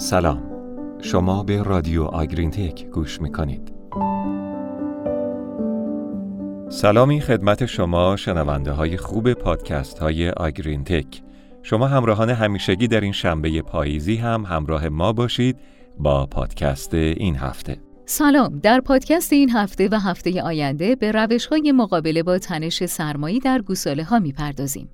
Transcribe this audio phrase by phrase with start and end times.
[0.00, 0.42] سلام.
[1.02, 3.72] شما به رادیو آگرین تک گوش می‌کنید.
[6.68, 11.22] سلامی خدمت شما شنونده های خوب پادکست های آگرین تک
[11.62, 15.56] شما همراهان همیشگی در این شنبه پاییزی هم همراه ما باشید
[15.98, 17.76] با پادکست این هفته.
[18.06, 18.58] سلام.
[18.58, 23.62] در پادکست این هفته و هفته آینده به روش های مقابله با تنش سرمایی در
[23.62, 24.88] گوساله ها می‌پردازیم.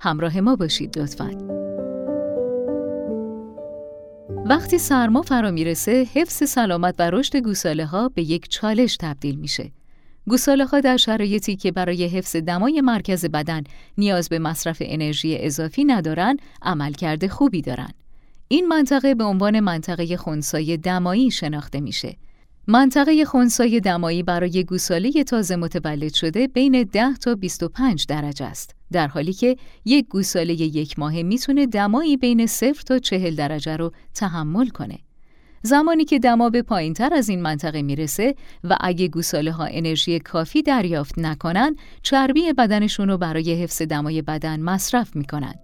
[0.00, 1.61] همراه ما باشید لطفاً.
[4.52, 9.70] وقتی سرما فرا می‌رسه حفظ سلامت و رشد گوساله ها به یک چالش تبدیل میشه.
[10.28, 13.62] گوساله ها در شرایطی که برای حفظ دمای مرکز بدن
[13.98, 17.90] نیاز به مصرف انرژی اضافی ندارن عملکرد خوبی دارن.
[18.48, 22.16] این منطقه به عنوان منطقه خونسای دمایی شناخته میشه.
[22.66, 28.74] منطقه خونسای دمایی برای گوساله تازه متولد شده بین 10 تا 25 درجه است.
[28.92, 33.92] در حالی که یک گوساله یک ماهه می‌تونه دمایی بین 0 تا 40 درجه رو
[34.14, 34.98] تحمل کنه.
[35.62, 40.18] زمانی که دما به پایین تر از این منطقه می‌رسه و اگه گوساله ها انرژی
[40.18, 45.54] کافی دریافت نکنن، چربی بدنشون رو برای حفظ دمای بدن مصرف می‌کنن.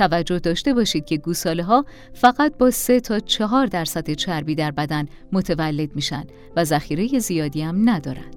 [0.00, 5.06] توجه داشته باشید که گوساله ها فقط با 3 تا 4 درصد چربی در بدن
[5.32, 6.24] متولد میشن
[6.56, 8.30] و ذخیره زیادی هم ندارن.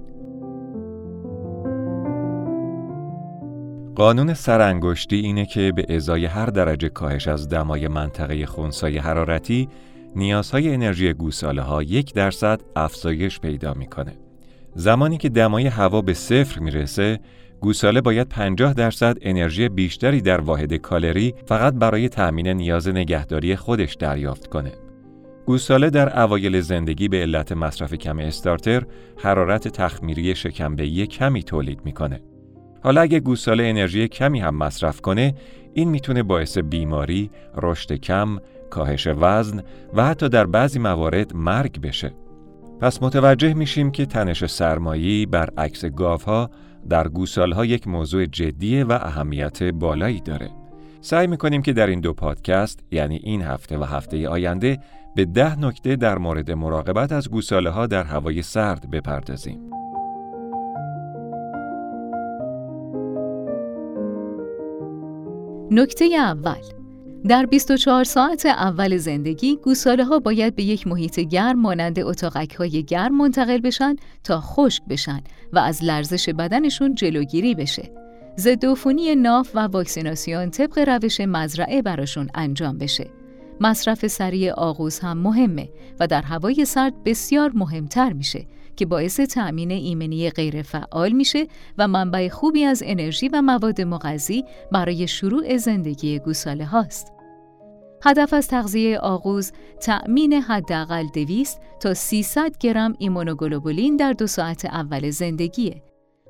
[3.95, 9.69] قانون سرانگشتی اینه که به ازای هر درجه کاهش از دمای منطقه خونسای حرارتی
[10.15, 14.13] نیازهای انرژی گوساله ها یک درصد افزایش پیدا می‌کنه.
[14.75, 17.19] زمانی که دمای هوا به صفر می‌رسه
[17.61, 23.93] گوساله باید 50 درصد انرژی بیشتری در واحد کالری فقط برای تأمین نیاز نگهداری خودش
[23.93, 24.71] دریافت کنه.
[25.45, 28.83] گوساله در اوایل زندگی به علت مصرف کم استارتر
[29.17, 32.21] حرارت تخمیری شکمبهی کمی تولید می‌کنه.
[32.83, 35.35] حالا اگه گوساله انرژی کمی هم مصرف کنه،
[35.73, 37.29] این می‌تونه باعث بیماری،
[37.61, 38.37] رشد کم،
[38.69, 42.11] کاهش وزن و حتی در بعضی موارد مرگ بشه.
[42.79, 46.49] پس متوجه میشیم که تنش سرمایی برعکس گاوها
[46.89, 50.49] در گوسالها یک موضوع جدیه و اهمیت بالایی داره.
[51.01, 54.79] سعی می‌کنیم که در این دو پادکست یعنی این هفته و هفته آینده
[55.15, 59.59] به ده نکته در مورد مراقبت از گوساله ها در هوای سرد بپردازیم.
[65.71, 66.82] نکته اول
[67.27, 72.83] در 24 ساعت اول زندگی گوساله ها باید به یک محیط گرم مانند اتاقک های
[72.83, 75.21] گرم منتقل بشن تا خشک بشن
[75.53, 77.91] و از لرزش بدنشون جلوگیری بشه.
[78.37, 78.65] ضد
[79.17, 83.09] ناف و واکسیناسیون طبق روش مزرعه براشون انجام بشه.
[83.61, 85.69] مصرف سریع آغوز هم مهمه
[85.99, 88.45] و در هوای سرد بسیار مهمتر میشه
[88.75, 91.47] که باعث تأمین ایمنی غیرفعال میشه
[91.77, 97.12] و منبع خوبی از انرژی و مواد مغذی برای شروع زندگی گوساله هاست.
[98.05, 105.09] هدف از تغذیه آغوز تأمین حداقل 200 تا 300 گرم ایمونوگلوبولین در دو ساعت اول
[105.09, 105.83] زندگیه.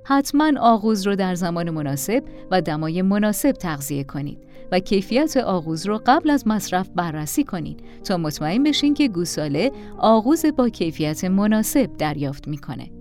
[0.06, 4.38] حتما آغوز رو در زمان مناسب و دمای مناسب تغذیه کنید
[4.72, 10.46] و کیفیت آغوز رو قبل از مصرف بررسی کنید تا مطمئن بشین که گوساله آغوز
[10.46, 12.92] با کیفیت مناسب دریافت می‌کنه.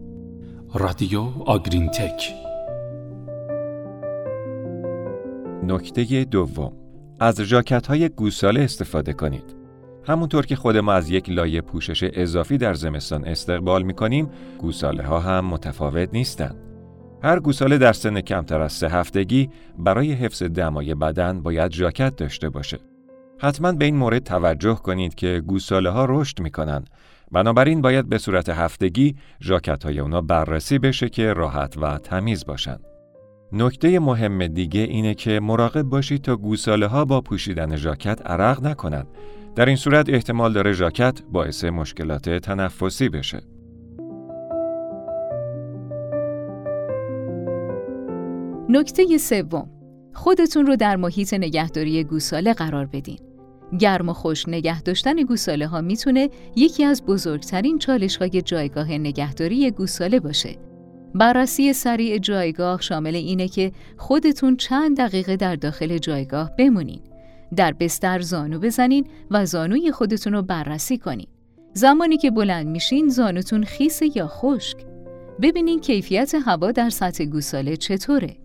[0.75, 2.34] رادیو آگرین تک
[5.62, 6.81] نکته دوم
[7.22, 9.56] از جاکت های گوساله استفاده کنید.
[10.05, 15.03] همونطور که خود ما از یک لایه پوشش اضافی در زمستان استقبال می کنیم، گوساله
[15.03, 16.56] ها هم متفاوت نیستند.
[17.22, 22.49] هر گوساله در سن کمتر از سه هفتگی برای حفظ دمای بدن باید ژاکت داشته
[22.49, 22.78] باشه.
[23.39, 26.91] حتما به این مورد توجه کنید که گوساله ها رشد می کنند.
[27.33, 32.91] بنابراین باید به صورت هفتگی ژاکت های اونا بررسی بشه که راحت و تمیز باشند.
[33.55, 39.07] نکته مهم دیگه اینه که مراقب باشید تا گوساله ها با پوشیدن ژاکت عرق نکنند.
[39.55, 43.43] در این صورت احتمال داره ژاکت باعث مشکلات تنفسی بشه.
[48.69, 49.71] نکته سوم
[50.15, 53.19] خودتون رو در محیط نگهداری گوساله قرار بدین.
[53.78, 59.71] گرم و خوش نگه داشتن گوساله ها می‌تونه یکی از بزرگترین چالش های جایگاه نگهداری
[59.71, 60.72] گوساله باشه.
[61.14, 67.00] بررسی سریع جایگاه شامل اینه که خودتون چند دقیقه در داخل جایگاه بمونین.
[67.56, 71.26] در بستر زانو بزنین و زانوی خودتون رو بررسی کنین.
[71.74, 74.76] زمانی که بلند میشین زانوتون خیس یا خشک.
[75.42, 78.36] ببینین کیفیت هوا در سطح گوساله چطوره.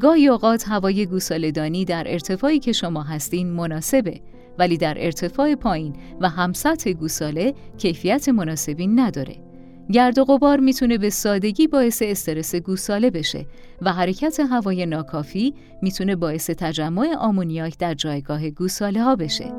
[0.00, 4.20] گاهی اوقات هوای گوساله دانی در ارتفاعی که شما هستین مناسبه
[4.58, 9.51] ولی در ارتفاع پایین و هم سطح گوساله کیفیت مناسبی نداره.
[9.92, 13.46] گرد و غبار می‌تونه به سادگی باعث استرس گوساله بشه
[13.82, 19.52] و حرکت هوای ناکافی می‌تونه باعث تجمع آمونیاک در جایگاه گوساله ها بشه.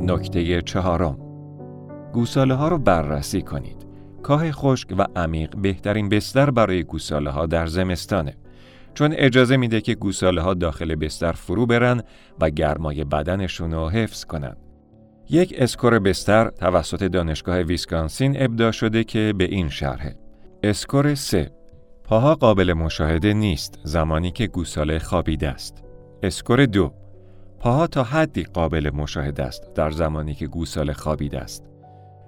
[0.00, 1.18] نکته چهارم
[2.12, 3.86] گوساله ها رو بررسی کنید.
[4.22, 8.34] کاه خشک و عمیق بهترین بستر برای گوساله ها در زمستانه.
[8.94, 12.02] چون اجازه میده که گوساله ها داخل بستر فرو برن
[12.40, 14.56] و گرمای بدنشون رو حفظ کنن.
[15.30, 20.16] یک score بستر توسط دانشگاه ویسکانسین ابداع شده که به این شرحه.
[20.62, 21.50] score 3
[22.04, 25.84] پاها قابل مشاهده نیست زمانی که گوساله خوابیده است.
[26.22, 26.92] اسکور دو
[27.60, 31.64] پاها تا حدی قابل مشاهده است در زمانی که گوساله خوابیده است.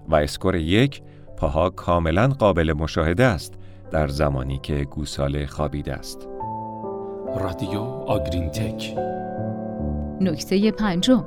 [0.09, 1.03] و اسکور یک
[1.37, 3.55] پاها کاملا قابل مشاهده است
[3.91, 6.29] در زمانی که گوساله خوابیده است.
[7.37, 8.95] رادیو آگرین تک
[10.21, 11.25] نکته پنجم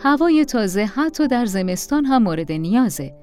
[0.00, 3.14] هوای تازه حتی در زمستان هم مورد نیازه.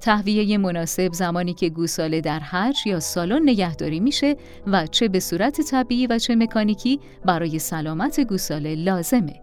[0.00, 4.36] تهویه مناسب زمانی که گوساله در حج یا سالن نگهداری میشه
[4.66, 9.40] و چه به صورت طبیعی و چه مکانیکی برای سلامت گوساله لازمه.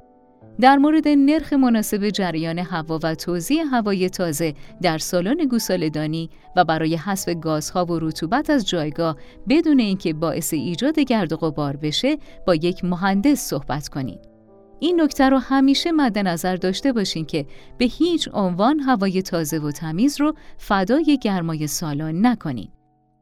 [0.62, 6.96] در مورد نرخ مناسب جریان هوا و توزیع هوای تازه در سالن گوساله‌دانی و برای
[6.96, 9.18] حذف گازها و رطوبت از جایگاه
[9.50, 12.18] بدون اینکه باعث ایجاد گرد و غبار بشه
[12.48, 14.35] با یک مهندس صحبت کنید.
[14.80, 17.46] این نکته رو همیشه مد نظر داشته باشین که
[17.78, 22.70] به هیچ عنوان هوای تازه و تمیز رو فدای گرمای سالن نکنین.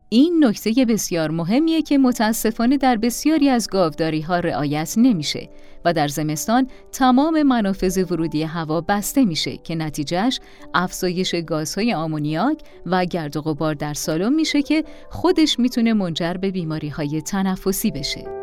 [0.10, 5.50] این نکته بسیار مهمیه که متاسفانه در بسیاری از گاوداری ها رعایت نمیشه
[5.86, 10.40] و در زمستان تمام منافذ ورودی هوا بسته میشه که نتیجهش
[10.74, 16.52] افزایش گازهای آمونیاک و گرد و غبار در سالن میشه که خودش می‌تونه منجر به
[16.52, 18.43] بیماری های تنفسی بشه.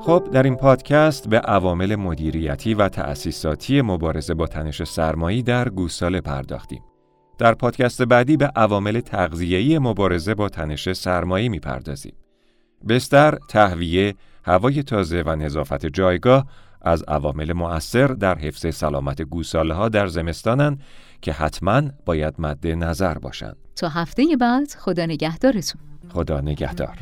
[0.00, 6.20] خب در این پادکست به عوامل مدیریتی و تأسیساتی مبارزه با تنش سرمایی در گوساله
[6.20, 6.82] پرداختیم.
[7.38, 12.14] در پادکست بعدی به عوامل تغذیه‌ای مبارزه با تنش سرمایی می‌پردازیم.
[12.88, 14.14] بستر، تهویه،
[14.44, 16.46] هوای تازه و نظافت جایگاه
[16.82, 20.78] از عوامل مؤثر در حفظ سلامت گوساله ها در زمستانن
[21.22, 23.56] که حتما باید مد نظر باشند.
[23.76, 25.80] تا هفته بعد خدا نگهدارتون.
[26.08, 26.96] خدا نگهدار.